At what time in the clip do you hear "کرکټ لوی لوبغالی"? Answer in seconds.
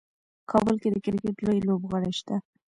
1.05-2.13